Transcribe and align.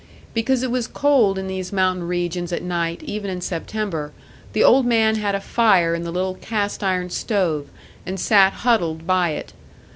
Because 0.33 0.63
it 0.63 0.71
was 0.71 0.87
cold 0.87 1.37
in 1.37 1.45
these 1.45 1.71
mountain 1.71 2.07
regions 2.07 2.51
at 2.51 2.63
night, 2.63 3.03
even 3.03 3.29
in 3.29 3.39
September, 3.39 4.11
the 4.53 4.63
old 4.63 4.83
man 4.83 5.13
had 5.17 5.35
a 5.35 5.39
fire 5.39 5.93
in 5.93 6.01
the 6.05 6.11
little 6.11 6.33
cast 6.41 6.83
iron 6.83 7.11
stove, 7.11 7.67
and 8.03 8.19
sat 8.19 8.51
huddled 8.51 9.05
by 9.05 9.29
it. 9.33 9.53